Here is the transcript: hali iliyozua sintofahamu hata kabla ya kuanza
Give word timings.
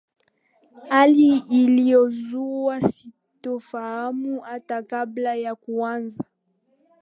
hali 0.89 1.37
iliyozua 1.37 2.81
sintofahamu 2.81 4.39
hata 4.39 4.83
kabla 4.83 5.35
ya 5.35 5.55
kuanza 5.55 6.23